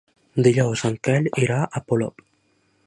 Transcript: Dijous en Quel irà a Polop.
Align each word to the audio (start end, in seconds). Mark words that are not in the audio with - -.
Dijous 0.47 0.83
en 0.89 0.95
Quel 1.09 1.29
irà 1.43 1.59
a 1.81 1.85
Polop. 1.93 2.29